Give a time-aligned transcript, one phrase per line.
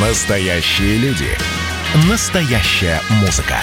[0.00, 1.26] Настоящие люди.
[2.08, 3.56] Настоящая музыка.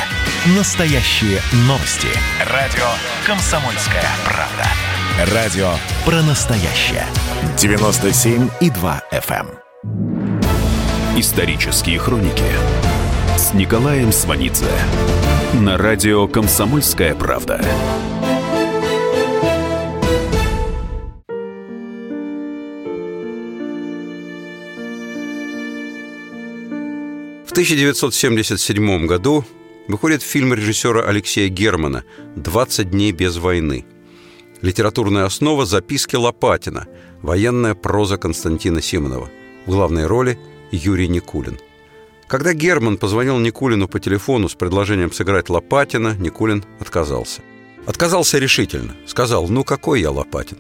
[0.58, 2.10] Настоящие новости.
[2.52, 2.84] Радио
[3.26, 5.34] «Комсомольская правда».
[5.34, 5.70] Радио
[6.04, 7.06] про настоящее.
[7.56, 9.48] 97,2 FM.
[9.48, 11.18] эм.
[11.18, 12.44] Исторические хроники
[13.38, 14.66] с Николаем Сванидзе
[15.54, 17.64] на радио «Комсомольская правда».
[27.56, 29.46] 1977 году
[29.88, 32.04] выходит фильм режиссера Алексея Германа
[32.36, 33.86] «20 дней без войны».
[34.62, 36.86] Литературная основа записки Лопатина,
[37.22, 39.30] военная проза Константина Симонова.
[39.68, 40.38] В главной роли
[40.72, 41.58] Юрий Никулин.
[42.28, 47.42] Когда Герман позвонил Никулину по телефону с предложением сыграть Лопатина, Никулин отказался.
[47.86, 48.98] Отказался решительно.
[49.08, 50.58] Сказал, ну какой я Лопатин?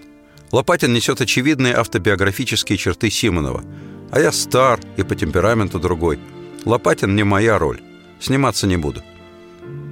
[0.53, 3.65] Лопатин несет очевидные автобиографические черты Симонова.
[4.11, 6.19] А я стар и по темпераменту другой.
[6.65, 7.81] Лопатин не моя роль.
[8.19, 9.01] Сниматься не буду.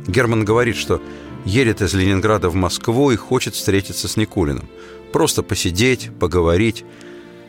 [0.08, 1.02] Герман говорит, что
[1.46, 4.68] едет из Ленинграда в Москву и хочет встретиться с Никулиным.
[5.12, 6.84] Просто посидеть, поговорить.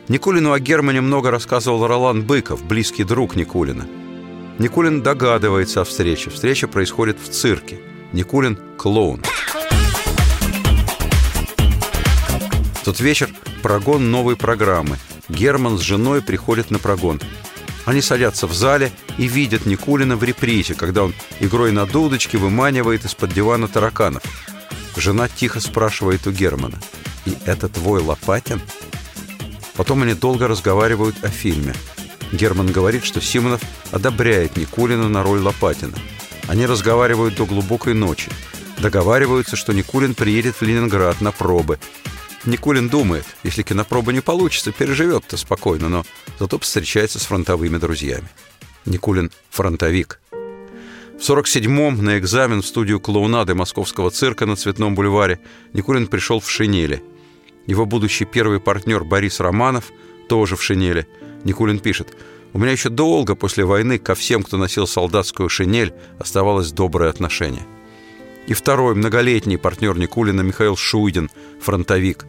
[0.07, 3.87] Никулину о Германе много рассказывал Ролан Быков, близкий друг Никулина.
[4.59, 6.29] Никулин догадывается о встрече.
[6.29, 7.79] Встреча происходит в цирке.
[8.13, 9.23] Никулин– клоун.
[12.75, 13.29] В тот вечер
[13.63, 14.97] прогон новой программы.
[15.27, 17.19] Герман с женой приходят на прогон.
[17.85, 23.05] Они садятся в зале и видят Никулина в репризе, когда он игрой на дудочке выманивает
[23.05, 24.23] из-под дивана тараканов.
[24.97, 26.79] Жена тихо спрашивает у Германа.
[27.25, 28.61] «И это твой Лопатин?»
[29.75, 31.73] Потом они долго разговаривают о фильме.
[32.31, 33.61] Герман говорит, что Симонов
[33.91, 35.97] одобряет Никулина на роль Лопатина.
[36.47, 38.31] Они разговаривают до глубокой ночи.
[38.79, 41.79] Договариваются, что Никулин приедет в Ленинград на пробы.
[42.45, 46.05] Никулин думает, если кинопроба не получится, переживет-то спокойно, но
[46.39, 48.29] зато встречается с фронтовыми друзьями.
[48.85, 50.19] Никулин– фронтовик.
[50.31, 55.39] В 47-м на экзамен в студию клоунады Московского цирка на Цветном бульваре
[55.73, 57.03] Никулин пришел в шинели.
[57.65, 59.85] Его будущий первый партнер Борис Романов
[60.29, 61.07] тоже в шинели.
[61.45, 62.15] Никулин пишет
[62.53, 67.65] «У меня еще долго после войны ко всем, кто носил солдатскую шинель, оставалось доброе отношение».
[68.47, 71.29] И второй, многолетний партнер Никулина Михаил Шуйдин,
[71.59, 72.25] фронтовик.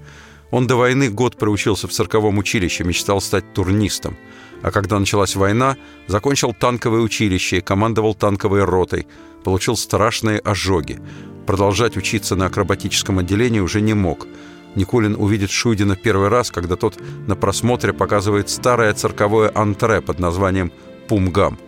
[0.50, 4.16] Он до войны год проучился в цирковом училище, мечтал стать турнистом.
[4.62, 9.06] А когда началась война, закончил танковое училище и командовал танковой ротой.
[9.44, 10.98] Получил страшные ожоги.
[11.46, 14.26] Продолжать учиться на акробатическом отделении уже не мог.
[14.74, 20.72] Никулин увидит Шуйдина первый раз, когда тот на просмотре показывает старое цирковое антре под названием
[21.08, 21.58] «Пумгам».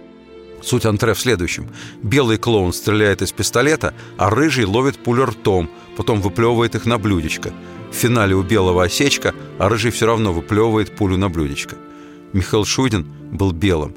[0.63, 1.69] Суть антре в следующем.
[2.03, 7.53] Белый клоун стреляет из пистолета, а рыжий ловит пулю ртом, потом выплевывает их на блюдечко.
[7.91, 11.77] В финале у белого осечка, а рыжий все равно выплевывает пулю на блюдечко.
[12.33, 13.95] Михаил Шуйдин был белым.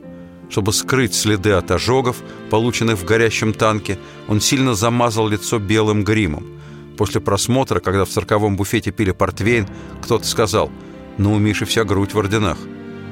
[0.49, 2.17] Чтобы скрыть следы от ожогов,
[2.49, 6.45] полученных в горящем танке, он сильно замазал лицо белым гримом.
[6.97, 9.67] После просмотра, когда в цирковом буфете пили портвейн,
[10.01, 10.69] кто-то сказал,
[11.17, 12.57] «Ну, у Миши вся грудь в орденах».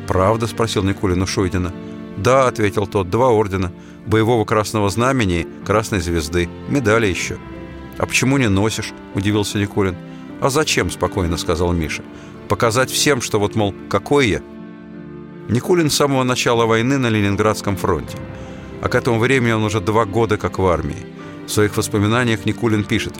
[0.07, 1.73] «Правда?»– спросил Никулин у Шуйдина.
[2.19, 3.71] «Да»,— ответил тот,— «два ордена.
[4.05, 6.49] Боевого красного знамени и красной звезды.
[6.67, 7.37] Медали еще».
[7.97, 9.95] «А почему не носишь?»— удивился Никулин.
[10.41, 12.03] «А зачем?»— спокойно сказал Миша.
[12.49, 14.41] «Показать всем, что вот, мол, какой я».
[15.47, 18.17] Никулин с самого начала войны на Ленинградском фронте.
[18.81, 21.05] А к этому времени он уже два года как в армии.
[21.47, 23.13] В своих воспоминаниях Никулин пишет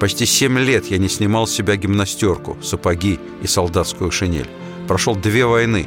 [0.00, 4.48] «Почти семь лет я не снимал с себя гимнастерку, сапоги и солдатскую шинель.
[4.88, 5.86] Прошел две войны,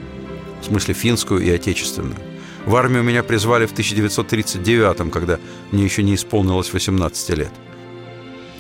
[0.61, 2.28] в смысле финскую и отечественную.
[2.69, 5.39] В армию меня призвали в 1939 когда
[5.71, 7.51] мне еще не исполнилось 18 лет.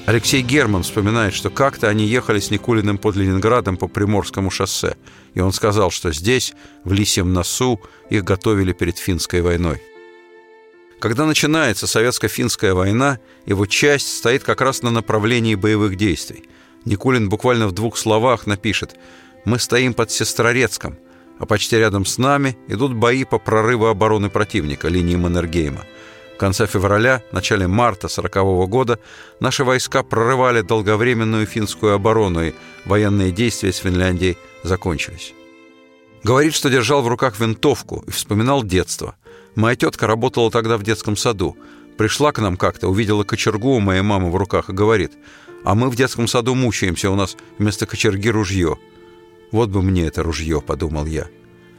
[0.07, 4.95] Алексей Герман вспоминает, что как-то они ехали с Никулиным под Ленинградом по Приморскому шоссе,
[5.35, 9.79] и он сказал, что здесь, в Лисьем носу, их готовили перед финской войной.
[10.99, 16.45] Когда начинается советско-финская война, его часть стоит как раз на направлении боевых действий.
[16.83, 18.95] Никулин буквально в двух словах напишет
[19.45, 20.97] «Мы стоим под Сестрорецком»,
[21.39, 25.85] а почти рядом с нами идут бои по прорыву обороны противника, линии Маннергейма.
[26.35, 28.99] В конце февраля, начале марта 1940 года
[29.39, 32.53] наши войска прорывали долговременную финскую оборону, и
[32.85, 35.33] военные действия с Финляндией закончились.
[36.23, 39.15] Говорит, что держал в руках винтовку и вспоминал детство.
[39.55, 41.57] Моя тетка работала тогда в детском саду.
[41.97, 45.13] Пришла к нам как-то, увидела кочергу у моей мамы в руках и говорит,
[45.63, 48.77] «А мы в детском саду мучаемся, у нас вместо кочерги ружье».
[49.51, 51.27] «Вот бы мне это ружье»,— подумал я.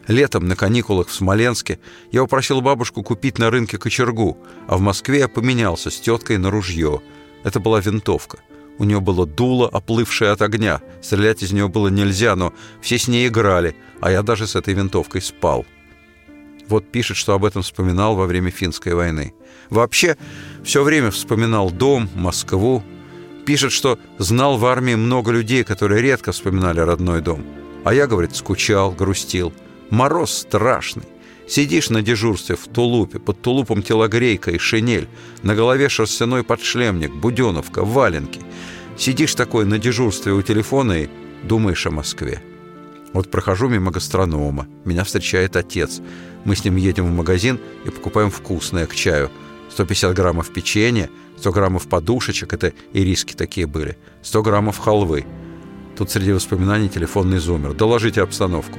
[0.06, 1.78] Летом на каникулах в Смоленске
[2.10, 6.50] я упросил бабушку купить на рынке кочергу, а в Москве я поменялся с теткой на
[6.50, 7.00] ружье.
[7.44, 8.38] Это была винтовка.
[8.78, 10.80] У нее было дуло, оплывшее от огня.
[11.02, 14.72] Стрелять из нее было нельзя, но все с ней играли, а я даже с этой
[14.72, 15.66] винтовкой спал.
[16.66, 19.34] Вот пишет, что об этом вспоминал во время финской войны.
[19.68, 20.16] Вообще,
[20.64, 22.82] все время вспоминал дом, Москву.
[23.44, 27.44] Пишет, что знал в армии много людей, которые редко вспоминали родной дом.
[27.84, 29.52] А я, говорит, скучал, грустил.
[29.90, 31.04] Мороз страшный.
[31.48, 35.08] Сидишь на дежурстве в тулупе, под тулупом телогрейка и шинель,
[35.42, 38.40] на голове шерстяной подшлемник, буденовка, валенки.
[38.96, 41.08] Сидишь такой на дежурстве у телефона и
[41.42, 42.40] думаешь о Москве.
[43.12, 46.00] Вот прохожу мимо гастронома, меня встречает отец.
[46.44, 49.28] Мы с ним едем в магазин и покупаем вкусное к чаю.
[49.72, 55.26] 150 граммов печенья, 100 граммов подушечек, это ириски такие были, 100 граммов халвы.
[55.98, 57.74] Тут среди воспоминаний телефонный зумер.
[57.74, 58.78] Доложите обстановку.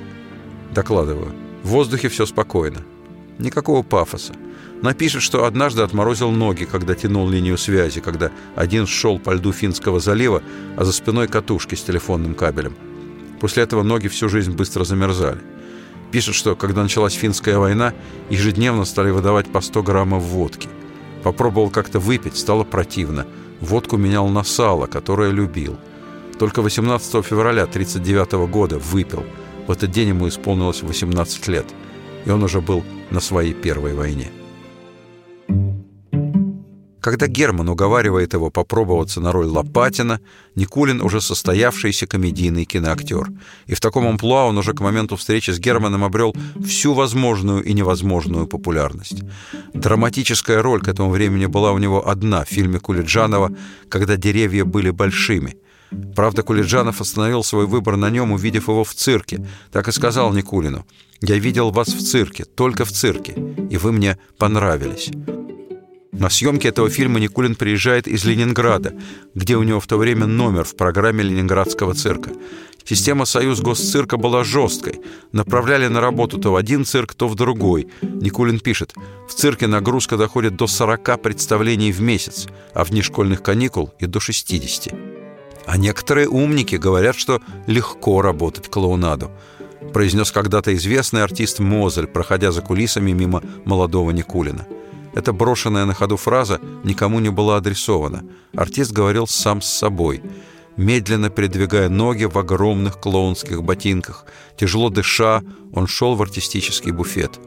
[0.71, 1.33] Докладываю.
[1.63, 2.79] В воздухе все спокойно.
[3.37, 4.33] Никакого пафоса.
[4.81, 9.99] Напишет, что однажды отморозил ноги, когда тянул линию связи, когда один шел по льду Финского
[9.99, 10.41] залива,
[10.77, 12.75] а за спиной катушки с телефонным кабелем.
[13.39, 15.39] После этого ноги всю жизнь быстро замерзали.
[16.11, 17.93] Пишет, что когда началась финская война,
[18.29, 20.69] ежедневно стали выдавать по 100 граммов водки.
[21.23, 23.27] Попробовал как-то выпить, стало противно.
[23.59, 25.77] Водку менял на сало, которое любил.
[26.39, 29.25] Только 18 февраля 1939 года выпил–
[29.71, 31.65] в этот день ему исполнилось 18 лет,
[32.25, 34.29] и он уже был на своей первой войне.
[36.99, 40.19] Когда Герман уговаривает его попробоваться на роль Лопатина,
[40.55, 43.29] Никулин уже состоявшийся комедийный киноактер.
[43.65, 47.73] И в таком амплуа он уже к моменту встречи с Германом обрел всю возможную и
[47.73, 49.23] невозможную популярность.
[49.73, 53.55] Драматическая роль к этому времени была у него одна в фильме Кулиджанова
[53.87, 55.55] «Когда деревья были большими»,
[56.15, 59.45] Правда, Кулиджанов остановил свой выбор на нем, увидев его в цирке.
[59.71, 60.85] Так и сказал Никулину.
[61.21, 63.33] «Я видел вас в цирке, только в цирке,
[63.69, 65.11] и вы мне понравились».
[66.11, 68.93] На съемки этого фильма Никулин приезжает из Ленинграда,
[69.33, 72.31] где у него в то время номер в программе Ленинградского цирка.
[72.83, 74.99] Система «Союз Госцирка» была жесткой.
[75.31, 77.87] Направляли на работу то в один цирк, то в другой.
[78.01, 78.93] Никулин пишет,
[79.27, 84.05] в цирке нагрузка доходит до 40 представлений в месяц, а в дни школьных каникул и
[84.05, 85.10] до 60.
[85.65, 89.31] А некоторые умники говорят, что легко работать клоунаду,
[89.93, 94.67] произнес когда-то известный артист Мозель, проходя за кулисами мимо молодого Никулина.
[95.13, 98.23] Эта брошенная на ходу фраза никому не была адресована.
[98.55, 100.23] Артист говорил сам с собой,
[100.77, 104.25] медленно передвигая ноги в огромных клоунских ботинках.
[104.57, 105.43] Тяжело дыша,
[105.73, 107.39] он шел в артистический буфет.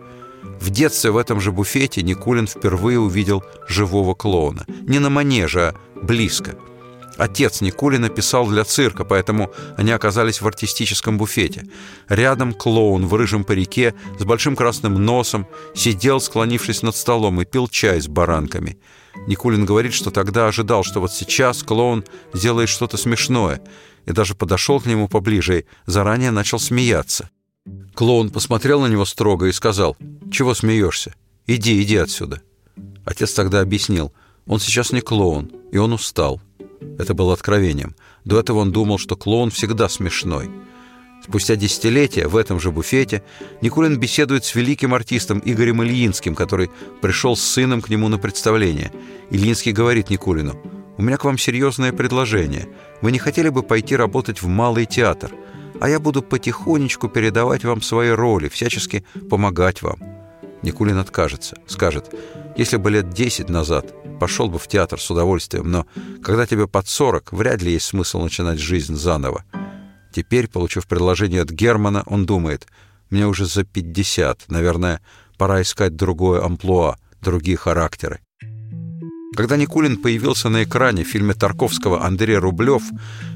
[0.60, 4.67] В детстве в этом же буфете Никулин впервые увидел живого клоуна.
[4.82, 6.55] Не на манеже, а близко–
[7.16, 11.66] Отец Никулина писал для цирка, поэтому они оказались в артистическом буфете.
[12.08, 17.69] Рядом клоун в рыжем парике с большим красным носом сидел, склонившись над столом, и пил
[17.69, 18.78] чай с баранками.
[19.26, 23.62] Никулин говорит, что тогда ожидал, что вот сейчас клоун сделает что-то смешное,
[24.06, 27.31] и даже подошел к нему поближе и заранее начал смеяться.
[27.94, 29.96] Клоун посмотрел на него строго и сказал,
[30.32, 31.14] «Чего смеешься?
[31.46, 32.43] Иди, иди отсюда».
[33.05, 34.12] Отец тогда объяснил,
[34.46, 36.40] он сейчас не клоун, и он устал.
[36.98, 37.94] Это было откровением.
[38.25, 40.50] До этого он думал, что клоун всегда смешной.
[41.25, 43.22] Спустя десятилетия в этом же буфете
[43.62, 46.70] Никулин беседует с великим артистом Игорем Ильинским, который
[47.00, 48.92] пришел с сыном к нему на представление.
[49.31, 50.60] Ильинский говорит Никулину,
[50.98, 52.69] «У меня к вам серьезное предложение.
[53.00, 55.32] Вы не хотели бы пойти работать в малый театр?
[55.81, 59.96] А я буду потихонечку передавать вам свои роли, всячески помогать вам».
[60.62, 62.14] Никулин откажется, скажет,
[62.56, 65.87] «Если бы лет десять назад пошел бы в театр с удовольствием, но
[66.23, 69.44] когда тебе под 40, вряд ли есть смысл начинать жизнь заново.
[70.13, 72.67] Теперь, получив предложение от Германа, он думает,
[73.11, 75.01] мне уже за 50, наверное,
[75.37, 78.21] пора искать другое амплуа, другие характеры.
[79.37, 82.83] Когда Никулин появился на экране в фильме Тарковского «Андрей Рублев»,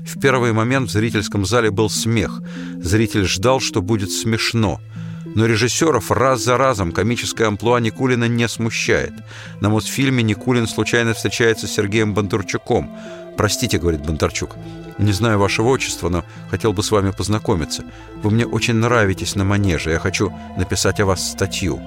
[0.06, 2.40] в первый момент в зрительском зале был смех.
[2.76, 4.80] Зритель ждал, что будет смешно–
[5.38, 9.12] но режиссеров раз за разом комическое амплуа Никулина не смущает.
[9.60, 12.90] На Мосфильме Никулин случайно встречается с Сергеем Бондарчуком.
[13.36, 14.56] «Простите»,— говорит Бондарчук,—
[14.98, 17.84] «не знаю вашего отчества, но хотел бы с вами познакомиться.
[18.20, 21.80] Вы мне очень нравитесь на манеже, я хочу написать о вас статью».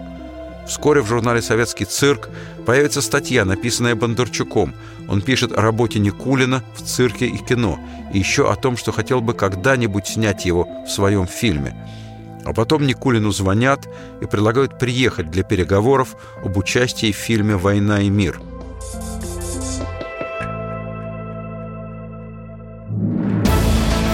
[0.66, 2.30] Вскоре в журнале «Советский цирк»
[2.66, 4.74] появится статья, написанная Бондарчуком.
[5.10, 7.78] Он пишет о работе Никулина в цирке и кино,
[8.14, 11.76] и еще о том, что хотел бы когда-нибудь снять его в своем фильме.
[12.44, 13.88] А потом Никулину звонят
[14.22, 18.42] и предлагают приехать для переговоров об участии в фильме «Война и мир».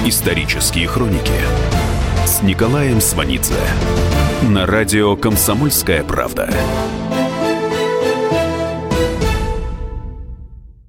[0.05, 1.33] Исторические хроники
[2.25, 3.55] с Николаем Сванидзе
[4.43, 6.49] на радио «Комсомольская правда».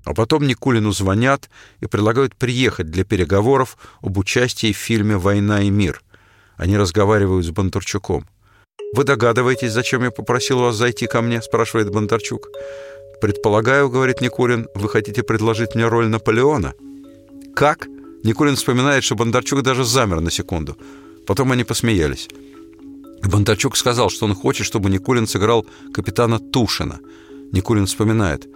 [0.05, 5.71] А потом Никулину звонят и предлагают приехать для переговоров об участии в фильме «Война и
[5.71, 6.03] мир».
[6.59, 8.27] Они разговаривают с Бондарчуком.
[8.95, 12.49] «Вы догадываетесь, зачем я попросил вас зайти ко мне?»– спрашивает Бондарчук.
[13.21, 16.75] «Предполагаю,— говорит Никулин,— вы хотите предложить мне роль Наполеона?»
[17.55, 17.87] «Как?»
[18.25, 20.77] Никулин вспоминает, что Бондарчук даже замер на секунду.
[21.27, 22.29] Потом они посмеялись.
[23.23, 26.99] Бондарчук сказал, что он хочет, чтобы Никулин сыграл капитана Тушина.
[27.53, 28.49] Никулин вспоминает.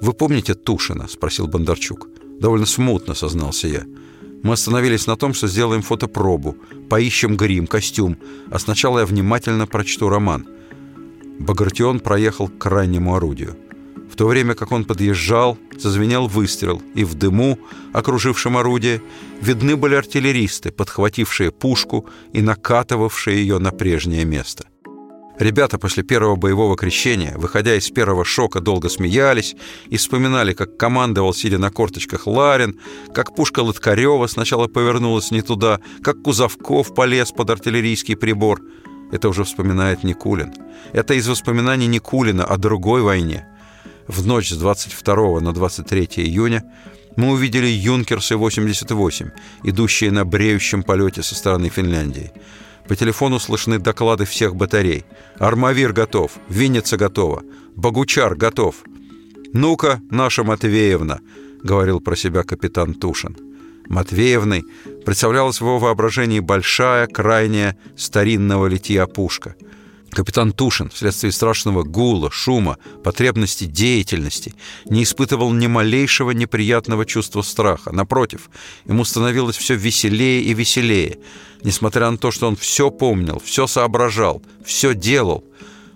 [0.00, 2.08] «Вы помните Тушина?»– спросил Бондарчук.
[2.40, 3.84] «Довольно смутно»,– сознался я.
[4.42, 6.56] Мы остановились на том, что сделаем фотопробу,
[6.88, 8.16] поищем грим, костюм,
[8.50, 10.46] а сначала я внимательно прочту роман.
[11.38, 13.56] Багратион проехал к крайнему орудию.
[14.10, 17.58] В то время как он подъезжал, зазвенел выстрел, и в дыму,
[17.92, 19.00] окружившем орудие,
[19.40, 24.64] видны были артиллеристы, подхватившие пушку и накатывавшие ее на прежнее место.
[25.40, 29.56] Ребята после первого боевого крещения, выходя из первого шока, долго смеялись
[29.88, 32.78] и вспоминали, как командовал, сидя на корточках, Ларин,
[33.14, 38.60] как пушка Лыткарева сначала повернулась не туда, как Кузовков полез под артиллерийский прибор.
[39.12, 40.52] Это уже вспоминает Никулин.
[40.92, 43.46] Это из воспоминаний Никулина о другой войне.
[44.08, 46.64] В ночь с 22 на 23 июня
[47.16, 49.30] мы увидели «Юнкерсы-88»,
[49.64, 52.30] идущие на бреющем полете со стороны Финляндии.
[52.90, 55.04] По телефону слышны доклады всех батарей.
[55.38, 57.44] «Армавир готов», «Винница готова»,
[57.76, 58.82] «Богучар готов».
[59.52, 61.20] «Ну-ка, наша Матвеевна»,—
[61.62, 63.36] говорил про себя капитан Тушин.
[63.86, 64.64] Матвеевной
[65.06, 69.54] представлялась в его воображении большая, крайняя, старинного литья пушка—
[70.10, 74.54] Капитан Тушин вследствие страшного гула, шума, потребности деятельности
[74.86, 77.92] не испытывал ни малейшего неприятного чувства страха.
[77.92, 78.50] Напротив,
[78.86, 81.18] ему становилось все веселее и веселее.
[81.62, 85.44] Несмотря на то, что он все помнил, все соображал, все делал,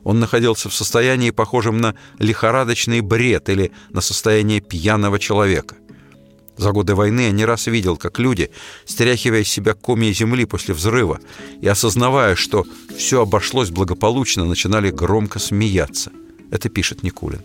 [0.05, 5.77] он находился в состоянии, похожем на лихорадочный бред или на состояние пьяного человека.
[6.57, 8.51] За годы войны я не раз видел, как люди,
[8.85, 11.21] стряхивая из себя комья земли после взрыва
[11.61, 12.65] и осознавая, что
[12.97, 16.13] все обошлось благополучно, начинали громко смеяться.
[16.51, 17.43] Это пишет Никулин.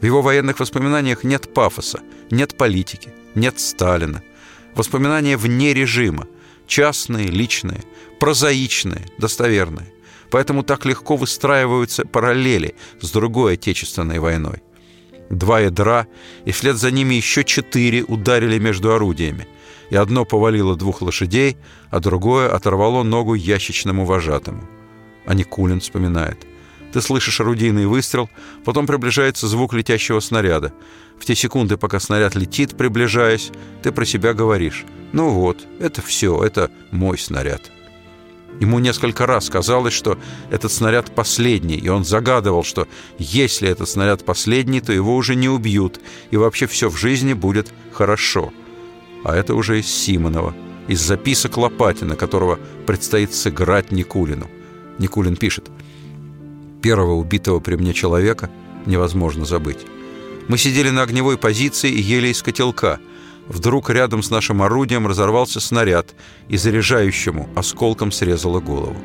[0.00, 2.00] В его военных воспоминаниях нет пафоса,
[2.30, 4.22] нет политики, нет Сталина.
[4.74, 6.26] Воспоминания вне режима,
[6.66, 7.84] частные, личные,
[8.18, 9.92] прозаичные, достоверные.
[10.30, 14.62] Поэтому так легко выстраиваются параллели с другой Отечественной войной.
[15.30, 16.08] Два ядра,
[16.44, 19.46] и вслед за ними еще четыре ударили между орудиями.
[19.88, 21.56] И одно повалило двух лошадей,
[21.90, 24.68] а другое оторвало ногу ящичному вожатому.
[25.26, 26.46] А Никулин вспоминает.
[26.92, 28.28] Ты слышишь орудийный выстрел,
[28.64, 30.72] потом приближается звук летящего снаряда.
[31.20, 34.84] В те секунды, пока снаряд летит, приближаясь, ты про себя говоришь.
[35.12, 37.70] Ну вот, это все, это мой снаряд.
[38.58, 40.18] Ему несколько раз казалось, что
[40.50, 42.86] этот снаряд последний, и он загадывал, что
[43.18, 47.72] если этот снаряд последний, то его уже не убьют, и вообще все в жизни будет
[47.92, 48.52] хорошо.
[49.24, 50.54] А это уже из Симонова,
[50.88, 54.48] из записок Лопатина, которого предстоит сыграть Никулину.
[54.98, 55.70] Никулин пишет,
[56.82, 58.50] «Первого убитого при мне человека
[58.84, 59.86] невозможно забыть.
[60.48, 62.98] Мы сидели на огневой позиции и ели из котелка–
[63.50, 66.14] Вдруг рядом с нашим орудием разорвался снаряд,
[66.48, 68.96] и заряжающему осколком срезало голову.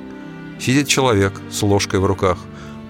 [0.60, 2.38] Сидит человек с ложкой в руках,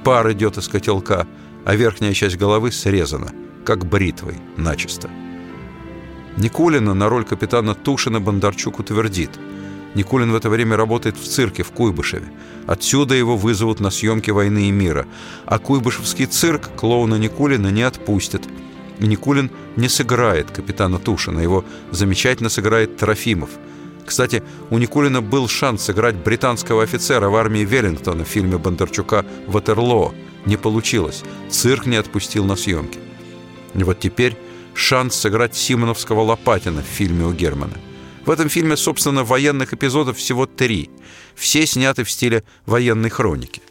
[0.04, 1.26] пар идет из котелка,
[1.64, 3.32] а верхняя часть головы срезана,
[3.66, 5.10] как бритвой, начисто.
[6.36, 9.32] Никулина на роль капитана Тушина Бондарчук утвердит.
[9.94, 12.28] Никулин в это время работает в цирке в Куйбышеве.
[12.68, 15.08] Отсюда его вызовут на съемки «Войны и мира».
[15.46, 18.44] А Куйбышевский цирк клоуна Никулина не отпустит–
[19.00, 23.50] Никулин не сыграет капитана Тушина, его замечательно сыграет Трофимов.
[24.06, 30.14] Кстати, у Никулина был шанс сыграть британского офицера в армии Веллингтона в фильме Бондарчука «Ватерлоо».
[30.46, 31.24] Не получилось.
[31.50, 33.00] Цирк не отпустил на съемки.
[33.74, 34.38] И вот теперь
[34.76, 37.74] шанс сыграть Симоновского Лопатина в фильме у Германа.
[38.26, 40.92] В этом фильме, собственно, военных эпизодов всего три.
[41.36, 43.62] Все сняты в стиле военной хроники.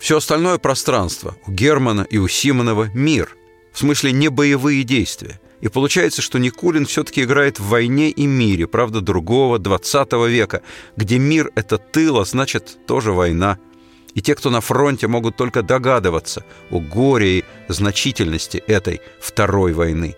[0.00, 3.36] Все остальное пространство у Германа и у Симонова– мир–
[3.72, 5.40] в смысле не боевые действия.
[5.60, 10.62] И получается, что Никулин все-таки играет в войне и мире, правда, другого, 20 века,
[10.96, 13.58] где мир— это тыл, а значит, тоже война.
[14.14, 20.16] И те, кто на фронте, могут только догадываться о горе и значительности этой второй войны.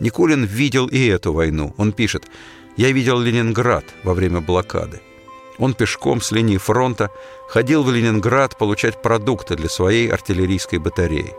[0.00, 1.74] Никулин видел и эту войну.
[1.76, 2.24] Он пишет,
[2.78, 5.00] «Я видел Ленинград во время блокады.
[5.58, 7.10] Он пешком с линии фронта
[7.48, 11.34] ходил в Ленинград получать продукты для своей артиллерийской батареи.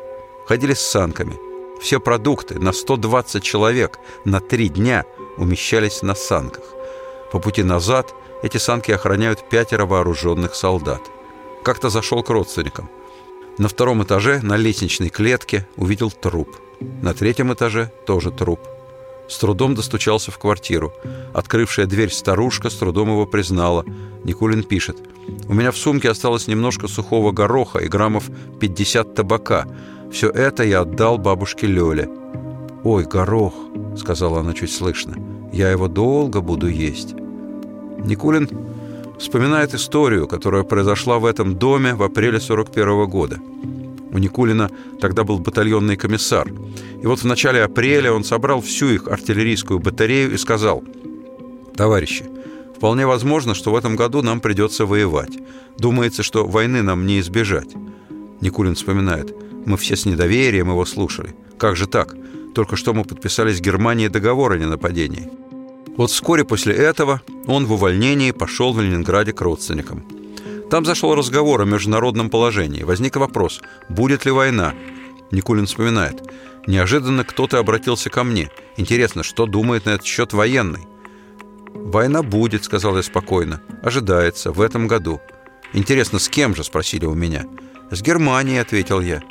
[0.46, 1.36] Ходили с санками–
[1.79, 5.05] все продукты на 120 человек на три дня
[5.38, 6.63] умещались на санках.
[7.31, 11.01] По пути назад эти санки охраняют пятеро вооруженных солдат.
[11.63, 12.89] Как-то зашел к родственникам.
[13.57, 16.55] На втором этаже на лестничной клетке увидел труп.
[17.01, 18.59] На третьем этаже тоже труп.
[19.29, 20.91] С трудом достучался в квартиру.
[21.33, 23.86] Открывшая дверь старушка с трудом его признала.
[24.24, 24.98] Никулин пишет.
[25.48, 29.67] «У меня в сумке осталось немножко сухого гороха и граммов 50 табака.
[30.12, 32.09] Все это я отдал бабушке Лёле».
[32.83, 33.53] «Ой, горох»,—
[33.98, 35.15] сказала она чуть слышно.
[35.53, 37.13] «Я его долго буду есть».
[38.03, 38.50] Никулин
[39.19, 43.39] вспоминает историю, которая произошла в этом доме в апреле 41 -го года.
[44.12, 46.51] У Никулина тогда был батальонный комиссар.
[47.01, 50.84] И вот в начале апреля он собрал всю их артиллерийскую батарею и сказал,
[51.75, 52.25] «Товарищи,
[52.75, 55.38] вполне возможно, что в этом году нам придется воевать.
[55.78, 57.75] Думается, что войны нам не избежать».
[58.42, 59.36] Никулин вспоминает,
[59.66, 61.36] «Мы все с недоверием его слушали.
[61.58, 62.16] Как же так?
[62.56, 65.30] Только что мы подписали с Германией договор о ненападении».
[65.98, 70.06] Вот вскоре после этого он в увольнении пошел в Ленинграде к родственникам.
[70.70, 72.84] Там зашел разговор о международном положении.
[72.84, 74.76] Возник вопрос, будет ли война.
[75.32, 76.22] Никулин вспоминает.
[76.68, 78.50] Неожиданно кто-то обратился ко мне.
[78.78, 80.88] Интересно, что думает на этот счет военный?
[81.74, 83.62] «Война будет»,— сказал я спокойно.
[83.82, 85.22] «Ожидается, в этом году».
[85.74, 87.46] «Интересно, с кем же?»— спросили у меня.
[87.92, 89.22] «С Германией»,— ответил я.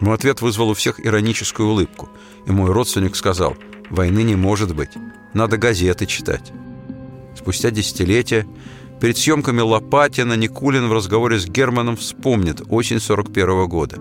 [0.00, 2.08] Мой ответ вызвал у всех ироническую улыбку,
[2.46, 3.56] и мой родственник сказал,
[3.90, 4.90] «Войны не может быть,
[5.32, 6.52] надо газеты читать».
[7.36, 8.46] Спустя десятилетия
[9.00, 13.98] Перед съемками «Лопатина» Никулин в разговоре с Германом вспомнит осень 41 -го года.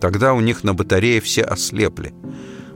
[0.00, 2.12] Тогда у них на батарее все ослепли.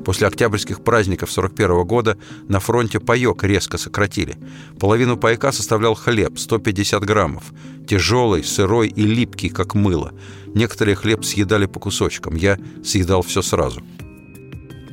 [0.04, 2.16] После октябрьских праздников 41 -го года
[2.48, 4.36] на фронте паёк резко сократили.
[4.78, 7.42] Половину пайка составлял хлеб, 150 граммов.
[7.88, 10.12] Тяжелый, сырой и липкий, как мыло.
[10.54, 12.36] Некоторые хлеб съедали по кусочкам.
[12.36, 13.82] Я съедал все сразу.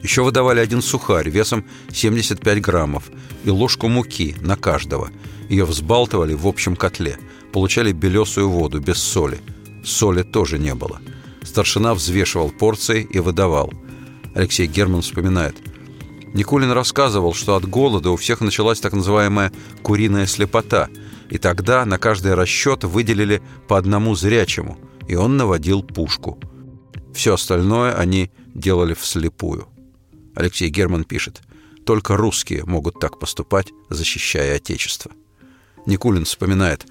[0.02, 3.12] Еще выдавали один сухарь весом 75 граммов
[3.46, 5.12] и ложку муки на каждого–
[5.50, 7.18] ее взбалтывали в общем котле.
[7.52, 9.40] Получали белесую воду, без соли.
[9.84, 11.02] Соли тоже не было.
[11.44, 13.74] Старшина взвешивал порции и выдавал.
[14.34, 15.56] Алексей Герман вспоминает.
[16.34, 19.52] Никулин рассказывал, что от голода у всех началась так называемая
[19.84, 20.90] «куриная слепота»,
[21.30, 26.40] и тогда на каждый расчет выделили по одному зрячему, и он наводил пушку.
[27.14, 29.68] Все остальное они делали вслепую.
[30.36, 31.42] Алексей Герман пишет,
[31.86, 35.12] «Только русские могут так поступать, защищая Отечество».
[35.86, 36.86] Никулин вспоминает.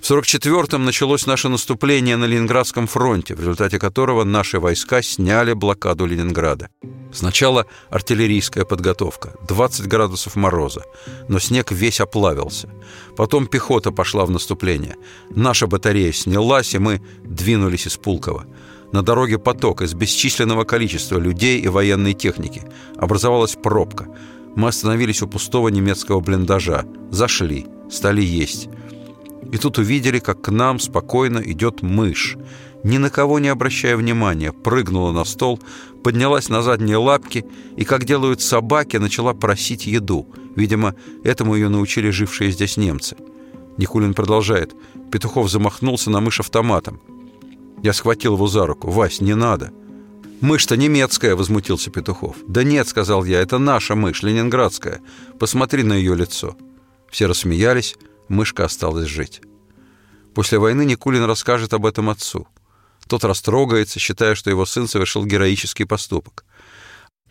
[0.00, 6.06] В 44-м началось наше наступление на Ленинградском фронте, в результате которого наши войска сняли блокаду
[6.06, 6.68] Ленинграда.
[7.12, 10.82] Сначала артиллерийская подготовка, 20 градусов мороза,
[11.28, 12.68] но снег весь оплавился.
[13.16, 14.96] Потом пехота пошла в наступление.
[15.30, 18.46] Наша батарея снялась, и мы двинулись из Пулково.
[18.92, 22.62] На дороге поток из бесчисленного количества людей и военной техники.
[22.96, 24.06] Образовалась пробка.
[24.56, 26.84] Мы остановились у пустого немецкого блиндажа.
[27.10, 28.68] Зашли стали есть.
[29.52, 32.36] И тут увидели, как к нам спокойно идет мышь.
[32.82, 35.60] Ни на кого не обращая внимания, прыгнула на стол,
[36.02, 37.44] поднялась на задние лапки
[37.76, 40.28] и, как делают собаки, начала просить еду.
[40.56, 43.16] Видимо, этому ее научили жившие здесь немцы.
[43.76, 44.74] Никулин продолжает.
[45.10, 47.00] Петухов замахнулся на мышь автоматом.
[47.82, 48.90] Я схватил его за руку.
[48.90, 49.72] «Вась, не надо!»
[50.40, 52.36] «Мышь-то немецкая!»— возмутился Петухов.
[52.46, 53.40] «Да нет!»— сказал я.
[53.40, 55.00] «Это наша мышь, ленинградская.
[55.38, 56.56] Посмотри на ее лицо».
[57.10, 57.96] Все рассмеялись,
[58.28, 59.40] мышка осталась жить.
[60.34, 62.46] После войны Никулин расскажет об этом отцу.
[63.08, 66.44] Тот растрогается, считая, что его сын совершил героический поступок.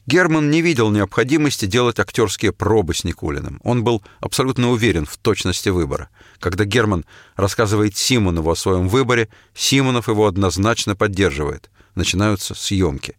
[0.08, 3.60] Герман не видел необходимости делать актерские пробы с Никулиным.
[3.64, 6.10] Он был абсолютно уверен в точности выбора.
[6.40, 11.70] Когда Герман рассказывает Симонову о своем выборе, Симонов его однозначно поддерживает.
[11.96, 13.16] Начинаются съемки.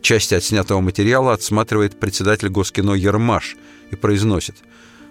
[0.00, 3.56] Части отснятого материала отсматривает председатель Госкино Ермаш
[3.90, 4.56] и произносит–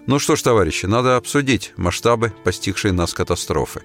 [0.07, 3.81] ну что ж, товарищи, надо обсудить масштабы постигшей нас катастрофы.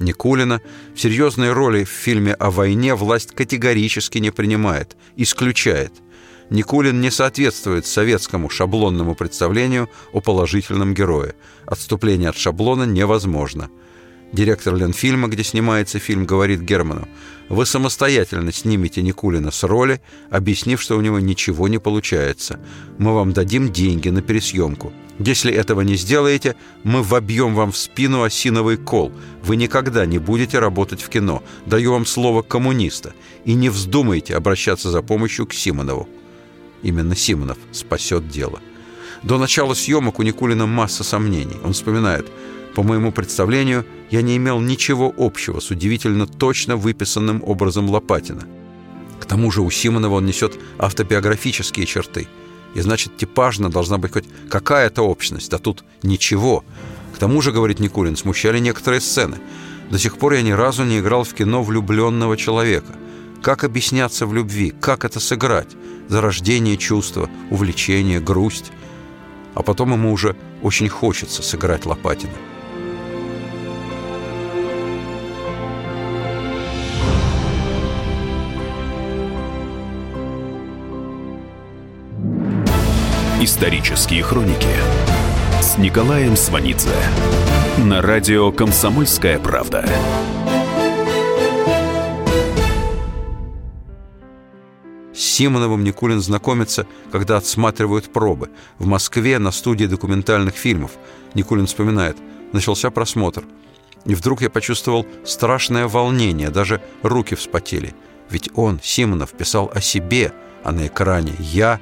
[0.00, 0.62] Никулина
[0.94, 5.92] в серьезной роли в фильме о войне власть категорически не принимает, исключает.
[6.48, 11.34] Никулин не соответствует советскому шаблонному представлению о положительном герое.
[11.66, 13.68] Отступление от шаблона невозможно.
[14.32, 17.08] Директор Ленфильма, где снимается фильм, говорит Герману,
[17.48, 22.58] «Вы самостоятельно снимете Никулина с роли, объяснив, что у него ничего не получается.
[22.98, 24.92] Мы вам дадим деньги на пересъемку.
[25.20, 29.12] Если этого не сделаете, мы вобьем вам в спину осиновый кол.
[29.44, 31.42] Вы никогда не будете работать в кино.
[31.64, 33.14] Даю вам слово коммуниста.
[33.44, 36.08] И не вздумайте обращаться за помощью к Симонову.
[36.82, 38.60] Именно Симонов спасет дело.
[39.22, 41.56] До начала съемок у Никулина масса сомнений.
[41.64, 42.26] Он вспоминает,
[42.76, 48.42] по моему представлению, я не имел ничего общего с удивительно точно выписанным образом Лопатина.
[49.18, 52.28] К тому же у Симонова он несет автобиографические черты–
[52.76, 56.62] и значит, типажно должна быть хоть какая-то общность, а тут ничего.
[57.14, 59.38] К тому же, говорит Никулин, смущали некоторые сцены.
[59.90, 62.92] До сих пор я ни разу не играл в кино влюбленного человека.
[63.40, 64.74] Как объясняться в любви?
[64.78, 65.74] Как это сыграть?
[66.08, 68.72] Зарождение чувства, увлечение, грусть.
[69.54, 72.34] А потом ему уже очень хочется сыграть Лопатина.
[83.46, 84.66] Исторические хроники
[85.60, 86.90] с Николаем Сванидзе
[87.78, 89.88] на радио «Комсомольская правда».
[95.14, 98.50] С Симоновым Никулин знакомится, когда отсматривают пробы.
[98.80, 100.98] В Москве на студии документальных фильмов.
[101.34, 102.16] Никулин вспоминает.
[102.52, 103.44] Начался просмотр.
[104.06, 107.94] И вдруг я почувствовал страшное волнение, даже руки вспотели.
[108.28, 110.32] Ведь он, Симонов, писал о себе,
[110.64, 111.78] а на экране я.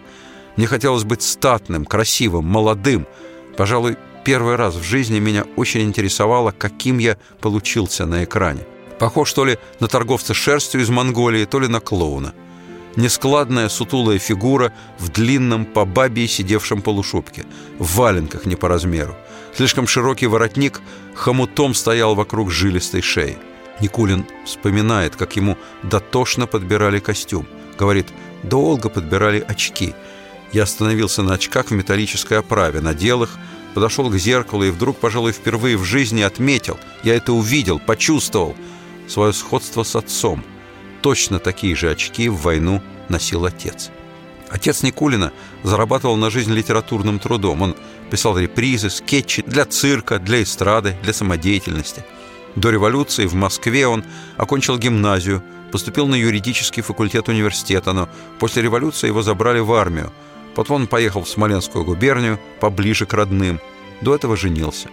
[0.56, 3.06] Мне хотелось быть статным, красивым, молодым.
[3.56, 8.66] Пожалуй, первый раз в жизни меня очень интересовало, каким я получился на экране.
[8.98, 12.32] Похож то ли на торговца шерстью из Монголии, то ли на клоуна.
[12.96, 17.44] Нескладная сутулая фигура в длинном по бабе сидевшем полушубке,
[17.78, 19.16] в валенках не по размеру.
[19.52, 20.80] Слишком широкий воротник
[21.14, 23.36] хомутом стоял вокруг жилистой шеи.
[23.80, 27.46] Никулин вспоминает, как ему дотошно подбирали костюм.
[27.76, 28.06] Говорит,
[28.44, 29.94] долго подбирали очки.
[30.54, 33.30] Я остановился на очках в металлической оправе, надел их,
[33.74, 38.54] подошел к зеркалу и вдруг, пожалуй, впервые в жизни отметил, я это увидел, почувствовал,
[39.08, 40.44] свое сходство с отцом.
[41.02, 43.90] Точно такие же очки в войну носил отец.
[44.48, 45.32] Отец Никулина
[45.64, 47.62] зарабатывал на жизнь литературным трудом.
[47.62, 47.76] Он
[48.08, 52.04] писал репризы, скетчи для цирка, для эстрады, для самодеятельности.
[52.54, 54.04] До революции в Москве он
[54.36, 60.12] окончил гимназию, поступил на юридический факультет университета, но после революции его забрали в армию.
[60.54, 63.60] Потом он поехал в Смоленскую губернию, поближе к родным.
[64.00, 64.88] До этого женился.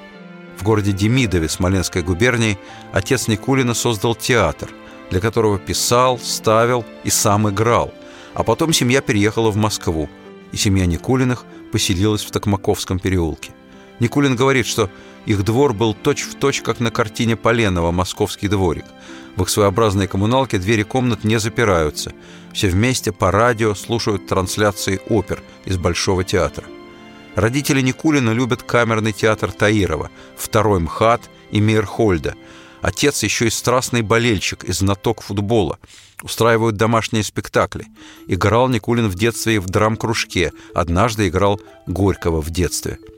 [0.58, 2.58] В городе Демидове Смоленской губернии
[2.93, 4.69] отец Никулина создал театр,
[5.10, 7.93] для которого писал, ставил и сам играл.
[8.34, 10.10] А потом семья переехала в Москву,
[10.52, 13.52] и семья Никулиных поселилась в Токмаковском переулке.
[13.99, 14.89] Никулин говорит, что
[15.25, 18.86] их двор был точь-в-точь, точь, как на картине Поленова «Московский дворик».
[19.36, 22.13] В их своеобразной коммуналке двери комнат не запираются.
[22.54, 26.65] Все вместе по радио слушают трансляции опер из Большого театра.
[27.36, 32.36] Родители Никулина любят камерный театр Таирова, второй МХАТ и Мейерхольда.
[32.82, 35.80] Отец еще и страстный болельщик и знаток футбола.
[36.23, 37.88] Устраивают домашние спектакли.
[38.27, 40.51] Играл Никулин в детстве и в драм-кружке.
[40.73, 42.97] Однажды играл Горького в детстве–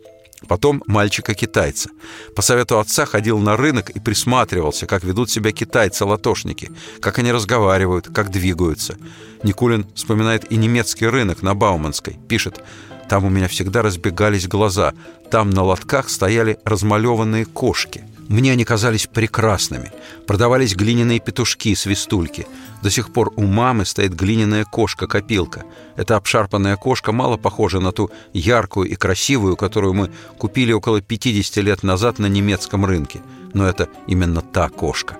[0.47, 1.89] Потом мальчика-китайца.
[2.35, 8.09] По совету отца ходил на рынок и присматривался, как ведут себя китайцы-латошники, как они разговаривают,
[8.13, 8.97] как двигаются.
[9.43, 12.17] Никулин вспоминает и немецкий рынок на Бауманской.
[12.27, 12.63] Пишет,
[13.09, 14.93] там у меня всегда разбегались глаза.
[15.29, 19.91] Там на лотках стояли размалеванные кошки– мне они казались прекрасными.
[20.27, 22.47] Продавались глиняные петушки, свистульки.
[22.81, 25.63] До сих пор у мамы стоит глиняная кошка-копилка.
[25.95, 31.57] Эта обшарпанная кошка мало похожа на ту яркую и красивую, которую мы купили около 50
[31.63, 33.21] лет назад на немецком рынке.
[33.53, 35.17] Но это именно та кошка.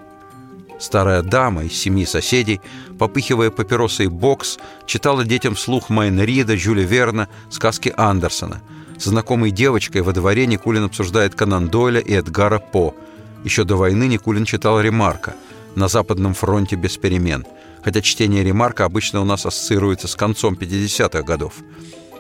[0.80, 2.60] Старая дама из семьи соседей,
[3.00, 8.62] попыхивая папиросой бокс, читала детям вслух Майна Рида, Жюля Верна, сказки Андерсона–
[9.04, 12.96] с знакомой девочкой во дворе Никулин обсуждает Конан Дойля и Эдгара По.
[13.44, 15.36] Еще до войны Никулин читал Ремарка
[15.76, 17.46] «На Западном фронте без перемен»,
[17.84, 21.56] хотя чтение Ремарка обычно у нас ассоциируется с концом 50-х годов.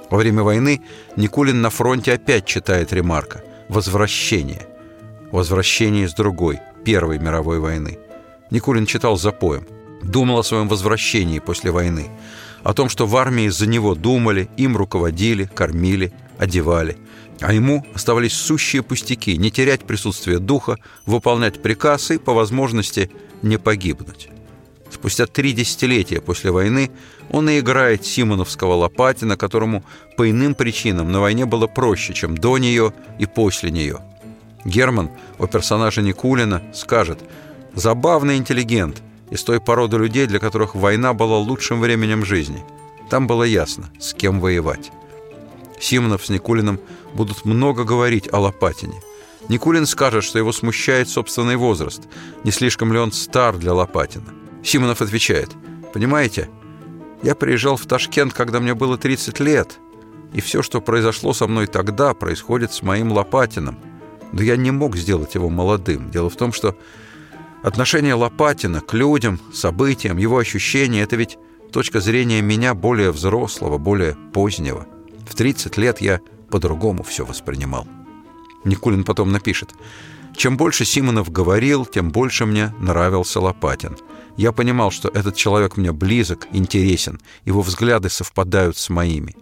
[0.09, 0.81] Во время войны
[1.15, 4.67] Никулин на фронте опять читает Ремарка «Возвращение».
[5.31, 7.97] «Возвращение из другой, Первой мировой войны».
[8.51, 9.65] Никулин читал запоем.
[10.01, 12.09] Думал о своем возвращении после войны.
[12.61, 16.11] О том, что в армии за него думали, им руководили, кормили,
[16.43, 16.97] одевали.
[17.41, 23.09] А ему оставались сущие пустяки– не терять присутствие духа, выполнять приказ и, по возможности,
[23.41, 24.29] не погибнуть.
[24.91, 26.91] Спустя три десятилетия после войны
[27.31, 29.83] он и играет Симоновского Лопатина, которому
[30.17, 33.99] по иным причинам на войне было проще, чем до нее и после нее.
[34.65, 37.19] Герман о персонаже Никулина скажет
[37.73, 39.01] «Забавный интеллигент
[39.31, 42.63] из той породы людей, для которых война была лучшим временем жизни.
[43.09, 44.91] Там было ясно, с кем воевать».
[45.83, 46.79] Симонов с Никулиным
[47.13, 49.01] будут много говорить о Лопатине.
[49.49, 52.03] Никулин скажет, что его смущает собственный возраст.
[52.45, 54.33] Не слишком ли он стар для Лопатина?
[54.63, 55.49] Симонов отвечает.
[55.93, 56.49] «Понимаете,
[57.21, 59.79] я приезжал в Ташкент, когда мне было 30 лет,
[60.33, 63.77] и все, что произошло со мной тогда, происходит с моим Лопатином.
[64.31, 66.09] Но я не мог сделать его молодым.
[66.09, 66.75] Дело в том, что
[67.61, 71.37] отношение Лопатина к людям, событиям, его ощущения– это ведь
[71.71, 74.87] точка зрения меня более взрослого, более позднего.
[75.25, 77.87] В 30 лет я по-другому все воспринимал.
[78.63, 79.73] Никулин потом напишет.
[80.35, 83.97] Чем больше Симонов говорил, тем больше мне нравился Лопатин.
[84.35, 89.35] Я понимал, что этот человек мне близок, интересен, его взгляды совпадают с моими.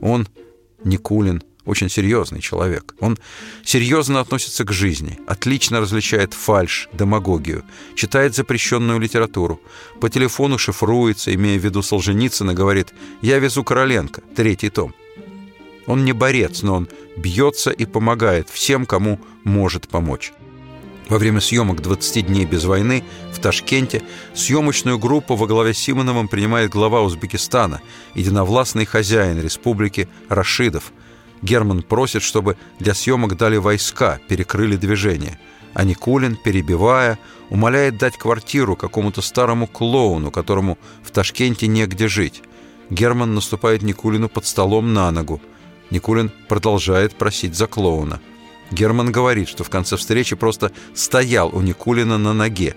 [0.00, 0.26] Он,
[0.84, 2.94] Никулин, очень серьезный человек.
[2.98, 3.18] Он
[3.62, 7.62] серьезно относится к жизни, отлично различает фальш, демагогию,
[7.94, 9.60] читает запрещенную литературу,
[10.00, 14.94] по телефону шифруется, имея в виду Солженицына, говорит «Я везу Короленко», третий том.
[15.88, 20.32] Он не борец, но он бьется и помогает всем, кому может помочь.
[21.08, 24.02] Во время съемок «20 дней без войны» в Ташкенте
[24.34, 27.80] съемочную группу во главе с Симоновым принимает глава Узбекистана,
[28.14, 30.92] единовластный хозяин республики Рашидов–
[31.42, 35.38] Герман просит, чтобы для съемок дали войска, перекрыли движение.
[35.74, 37.18] А Никулин, перебивая,
[37.50, 42.42] умоляет дать квартиру какому-то старому клоуну, которому в Ташкенте негде жить.
[42.90, 45.40] Герман наступает Никулину под столом на ногу.
[45.90, 48.20] Никулин продолжает просить за клоуна.
[48.70, 52.76] Герман говорит, что в конце встречи просто стоял у Никулина на ноге.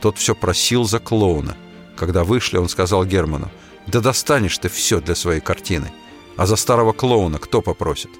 [0.00, 1.56] Тот все просил за клоуна.
[1.96, 3.50] Когда вышли, он сказал Герману,
[3.86, 5.92] «Да достанешь ты все для своей картины».
[6.36, 8.10] А за старого клоуна кто попросит?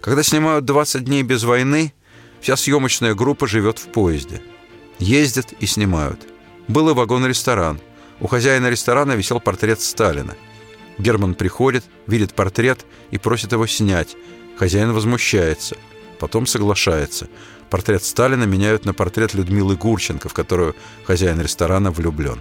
[0.00, 1.94] Когда снимают «20 дней без войны»,
[2.40, 4.42] вся съемочная группа живет в поезде.
[4.98, 6.20] Ездят и снимают.
[6.68, 7.80] Был и вагон-ресторан.
[8.20, 10.34] У хозяина ресторана висел портрет Сталина.
[10.98, 14.16] Герман приходит, видит портрет и просит его снять.
[14.58, 15.76] Хозяин возмущается.
[16.18, 17.28] Потом соглашается.
[17.70, 22.40] Портрет Сталина меняют на портрет Людмилы Гурченко, в которую хозяин ресторана влюблен.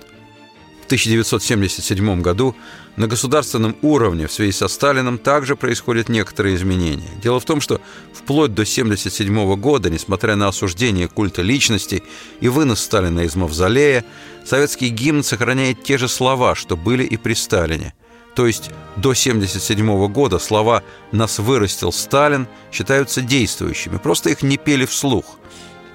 [0.83, 2.55] В 1977 году
[2.97, 7.09] на государственном уровне в связи со Сталином также происходят некоторые изменения.
[7.21, 7.79] Дело в том, что
[8.13, 12.03] вплоть до 1977 года, несмотря на осуждение культа личности
[12.41, 14.03] и вынос Сталина из мавзолея,
[14.45, 17.93] советский гимн сохраняет те же слова, что были и при Сталине.
[18.35, 24.85] То есть до 1977 года слова «нас вырастил Сталин» считаются действующими, просто их не пели
[24.85, 25.37] вслух–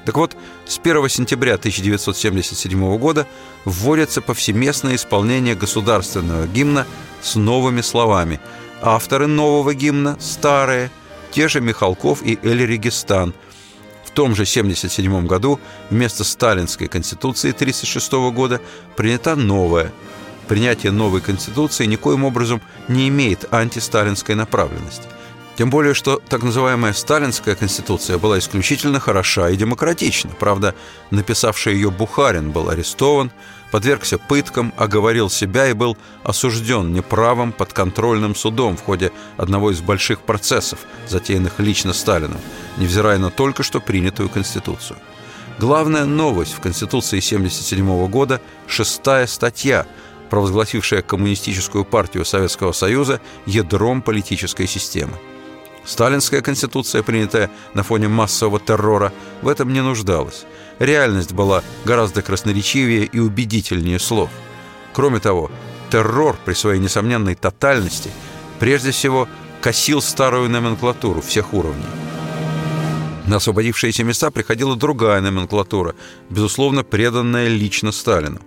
[0.09, 3.27] так вот, с 1 сентября 1977 года
[3.67, 6.87] вводится повсеместное исполнение государственного гимна
[7.21, 8.41] с новыми словами.
[8.81, 10.91] Авторы нового гимна– старые,
[11.31, 13.35] те же Михалков и Эль Регистан.
[14.03, 18.63] В том же 1977 году вместо сталинской конституции 1936 года
[18.97, 19.93] принята новая.
[20.49, 25.05] Принятие новой конституции никоим образом не имеет антисталинской направленности.
[25.59, 30.31] Тем более, что так называемая Сталинская конституция была исключительно хороша и демократична.
[30.39, 30.75] Правда,
[31.11, 33.33] написавший ее Бухарин был арестован,
[33.73, 40.21] подвергся пыткам, оговорил себя и был осужден неправым подконтрольным судом в ходе одного из больших
[40.21, 42.41] процессов, затеянных лично Сталином,
[42.77, 44.97] невзирая на только что принятую Конституцию.
[45.59, 49.87] Главная новость в Конституции 1977 года– шестая статья,
[50.31, 55.15] провозгласившая Коммунистическую партию Советского Союза ядром политической системы.
[55.85, 60.45] Сталинская конституция, принятая на фоне массового террора, в этом не нуждалась.
[60.79, 64.29] Реальность была гораздо красноречивее и убедительнее слов.
[64.93, 65.51] Кроме того,
[65.91, 68.11] террор при своей несомненной тотальности
[68.59, 69.29] прежде всего
[69.61, 71.87] косил старую номенклатуру всех уровней.
[73.27, 75.95] На освободившиеся места приходила другая номенклатура,
[76.31, 78.41] безусловно, преданная лично Сталину.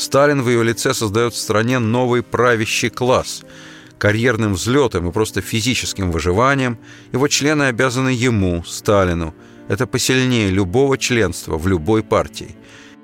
[0.00, 3.42] Сталин в ее лице создает в стране новый правящий класс–
[3.98, 6.78] карьерным взлетом и просто физическим выживанием,
[7.12, 9.34] его члены обязаны ему, Сталину.
[9.68, 12.56] Это посильнее любого членства в любой партии.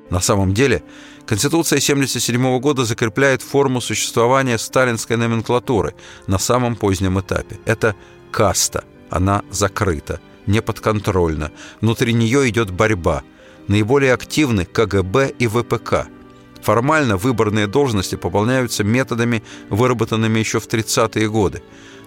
[0.09, 0.83] На самом деле,
[1.27, 5.95] Конституция 1977 года закрепляет форму существования сталинской номенклатуры
[6.27, 7.59] на самом позднем этапе.
[7.67, 7.95] Это
[8.31, 8.85] каста.
[9.11, 11.53] Она закрыта, неподконтрольна.
[11.83, 13.23] Внутри нее идет борьба.
[13.69, 16.07] Наиболее активны КГБ и ВПК–
[16.63, 21.63] Формально выборные должности пополняются методами, выработанными еще в 30-е годы.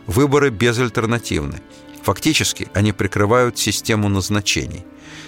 [0.08, 1.62] Выборы безальтернативны.
[2.04, 4.86] Фактически они прикрывают систему назначений.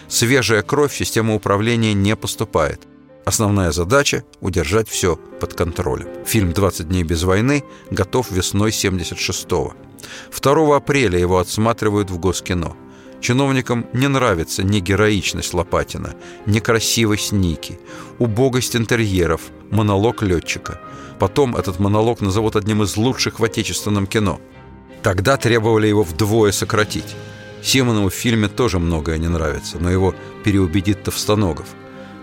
[0.08, 2.82] Свежая кровь в систему управления не поступает.
[3.24, 6.08] Основная задача– удержать все под контролем.
[6.26, 9.76] Фильм «20 дней без войны» готов весной 76-го.
[10.42, 12.76] 2 апреля его отсматривают в Госкино–
[13.22, 16.16] Чиновникам не нравится ни героичность Лопатина,
[16.48, 17.80] ни красивость Ники,
[18.18, 20.82] убогость интерьеров, монолог летчика.
[21.20, 24.42] Потом этот монолог назовут одним из лучших в отечественном кино.
[25.04, 27.16] Тогда требовали его вдвое сократить.
[27.62, 31.68] Симонову в фильме тоже многое не нравится, но его переубедит Товстоногов.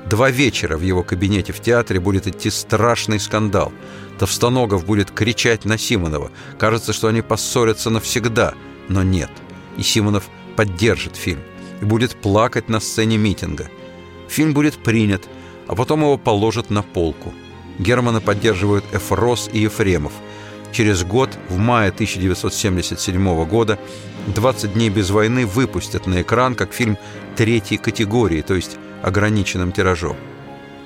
[0.07, 3.73] Два вечера в его кабинете в театре будет идти страшный скандал.
[4.19, 6.33] Товстоногов будет кричать на Симонова.
[6.59, 8.55] Кажется, что они поссорятся навсегда,
[8.89, 9.31] но нет.
[9.77, 10.25] И Симонов
[10.59, 11.39] поддержит фильм
[11.81, 13.71] и будет плакать на сцене митинга.
[14.29, 15.29] Фильм будет принят,
[15.69, 17.33] а потом его положат на полку.
[17.79, 20.13] Германа поддерживают Эфрос и Ефремов.
[20.73, 23.79] Через год, в мае 1977 года,
[24.27, 26.99] «20 дней без войны» выпустят на экран как фильм
[27.37, 30.17] третьей категории, то есть ограниченным тиражом.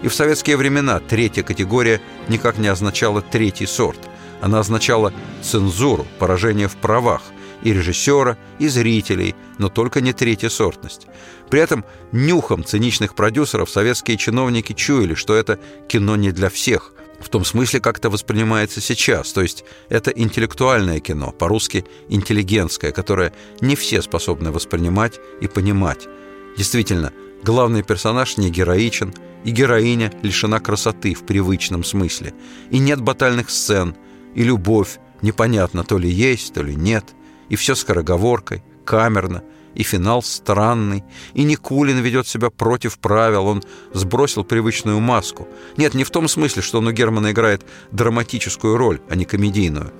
[0.02, 4.00] И в советские времена третья категория никак не означала третий сорт.
[4.42, 7.22] Она означала цензуру, поражение в правах
[7.62, 11.06] и режиссера, и зрителей, но только не третья сортность.
[11.50, 17.28] При этом нюхом циничных продюсеров советские чиновники чуяли, что это кино не для всех, в
[17.28, 19.32] том смысле, как это воспринимается сейчас.
[19.32, 26.08] То есть это интеллектуальное кино, по-русски интеллигентское, которое не все способны воспринимать и понимать.
[26.56, 32.32] Действительно, главный персонаж не героичен, и героиня лишена красоты в привычном смысле.
[32.70, 33.96] И нет батальных сцен,
[34.34, 37.04] и любовь непонятно то ли есть, то ли нет.
[37.52, 39.42] И все скороговоркой, камерно,
[39.74, 43.62] и финал странный, и Никулин ведет себя против правил, он
[43.92, 45.46] сбросил привычную маску.
[45.76, 49.92] Нет, не в том смысле, что он у Германа играет драматическую роль, а не комедийную,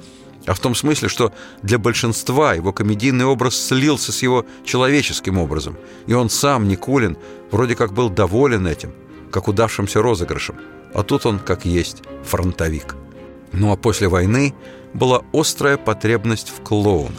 [0.46, 1.30] а в том смысле, что
[1.62, 7.18] для большинства его комедийный образ слился с его человеческим образом, и он сам, Никулин,
[7.50, 8.94] вроде как был доволен этим,
[9.30, 10.56] как удавшимся розыгрышем,
[10.94, 12.96] а тут он, как есть, фронтовик.
[13.52, 14.54] Ну а после войны
[14.94, 17.12] была острая потребность в клоунах.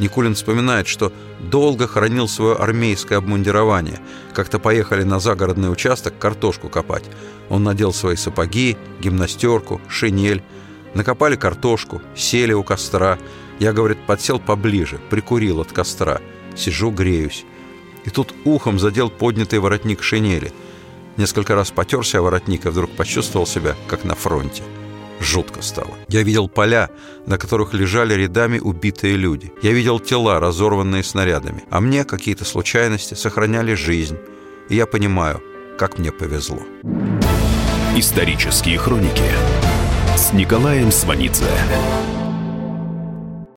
[0.00, 4.00] Никулин вспоминает, что долго хранил свое армейское обмундирование.
[4.32, 7.04] Как-то поехали на загородный участок картошку копать.
[7.50, 10.42] Он надел свои сапоги, гимнастерку, шинель.
[10.94, 13.18] Накопали картошку, сели у костра.
[13.58, 16.20] Я, говорит, подсел поближе, прикурил от костра.
[16.56, 17.44] Сижу, греюсь.
[18.04, 20.52] И тут ухом задел поднятый воротник шинели.
[21.18, 24.62] Несколько раз потерся о воротник и вдруг почувствовал себя, как на фронте.
[25.20, 25.90] Жутко стало.
[26.08, 26.88] Я видел поля,
[27.26, 29.52] на которых лежали рядами убитые люди.
[29.62, 31.62] Я видел тела, разорванные снарядами.
[31.70, 34.16] А мне какие-то случайности сохраняли жизнь.
[34.70, 35.42] И я понимаю,
[35.78, 36.62] как мне повезло.
[37.96, 39.30] Исторические хроники
[40.16, 41.44] с Николаем Сванидзе.